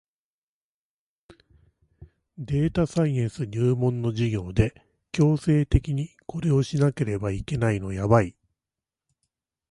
[2.39, 8.35] データサイエンス入門の授業で強制的にこれをしなければいけないのやばい